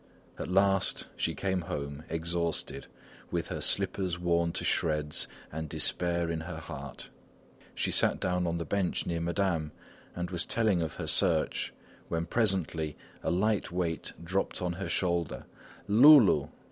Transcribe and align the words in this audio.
At 0.39 0.47
last 0.47 1.05
she 1.15 1.35
came 1.35 1.61
home, 1.61 2.03
exhausted, 2.09 2.87
with 3.29 3.49
her 3.49 3.61
slippers 3.61 4.17
worn 4.17 4.51
to 4.53 4.65
shreds, 4.65 5.27
and 5.51 5.69
despair 5.69 6.31
in 6.31 6.39
her 6.41 6.57
heart. 6.57 7.11
She 7.75 7.91
sat 7.91 8.19
down 8.19 8.47
on 8.47 8.57
the 8.57 8.65
bench 8.65 9.05
near 9.05 9.21
Madame 9.21 9.71
and 10.15 10.31
was 10.31 10.43
telling 10.43 10.81
of 10.81 10.95
her 10.95 11.05
search 11.05 11.71
when 12.07 12.25
presently 12.25 12.97
a 13.21 13.29
light 13.29 13.71
weight 13.71 14.11
dropped 14.23 14.59
on 14.59 14.73
her 14.73 14.89
shoulder 14.89 15.45
Loulou! 15.87 16.49